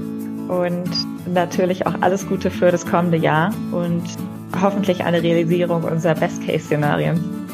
[0.48, 0.90] und
[1.32, 4.04] natürlich auch alles Gute für das kommende Jahr und
[4.60, 7.46] hoffentlich eine Realisierung unserer Best-Case-Szenarien.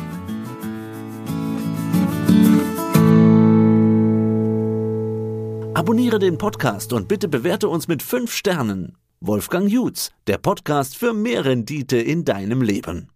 [5.74, 8.96] Abonniere den Podcast und bitte bewerte uns mit 5 Sternen.
[9.20, 13.08] Wolfgang Jutz, der Podcast für mehr Rendite in deinem Leben.